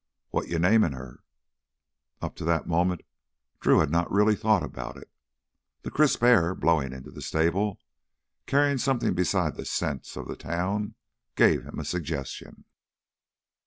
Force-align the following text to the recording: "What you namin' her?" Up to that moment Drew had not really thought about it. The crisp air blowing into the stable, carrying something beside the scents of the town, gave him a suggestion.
"What 0.31 0.47
you 0.47 0.57
namin' 0.57 0.93
her?" 0.93 1.19
Up 2.23 2.35
to 2.37 2.45
that 2.45 2.65
moment 2.65 3.01
Drew 3.59 3.77
had 3.81 3.91
not 3.91 4.09
really 4.11 4.33
thought 4.35 4.63
about 4.63 4.97
it. 4.97 5.11
The 5.83 5.91
crisp 5.91 6.23
air 6.23 6.55
blowing 6.55 6.91
into 6.91 7.11
the 7.11 7.21
stable, 7.21 7.79
carrying 8.47 8.79
something 8.79 9.13
beside 9.13 9.57
the 9.57 9.65
scents 9.65 10.15
of 10.17 10.27
the 10.27 10.35
town, 10.35 10.95
gave 11.35 11.65
him 11.65 11.77
a 11.77 11.85
suggestion. 11.85 12.65